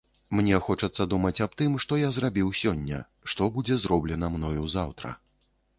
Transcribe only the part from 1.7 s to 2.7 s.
што я зрабіў